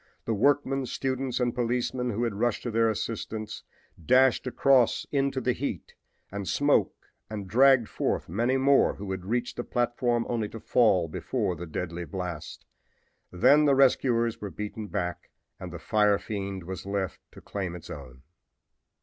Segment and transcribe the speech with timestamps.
[0.25, 3.61] The workmen, students and policemen who had rushed to their assistance
[4.03, 5.93] dashed across into the heat
[6.31, 6.95] and smoke
[7.29, 11.67] and dragged forth many more who had reached the platform only to fall before the
[11.67, 12.65] deadly blast.
[13.31, 15.29] Then the rescuers were beaten back
[15.59, 18.23] and the fire fiend was left to claim its own.